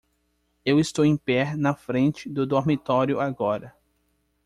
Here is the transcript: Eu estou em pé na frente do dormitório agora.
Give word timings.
Eu 0.65 0.79
estou 0.79 1.05
em 1.05 1.15
pé 1.15 1.55
na 1.55 1.75
frente 1.75 2.27
do 2.27 2.43
dormitório 2.47 3.19
agora. 3.19 3.71